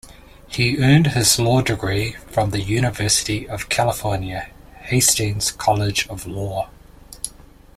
He 0.47 0.79
earned 0.83 1.11
his 1.11 1.37
law 1.37 1.61
degree 1.61 2.13
from 2.25 2.49
the 2.49 2.59
University 2.63 3.47
of 3.47 3.69
California, 3.69 4.49
Hastings 4.85 5.51
College 5.51 6.07
of 6.07 6.25
Law. 6.25 6.71